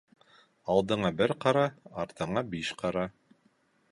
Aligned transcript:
Алдыңа 0.75 1.11
бер 1.19 1.33
ҡара. 1.43 1.67
артыңа 2.05 2.45
биш 2.55 2.73
ҡара. 2.83 3.07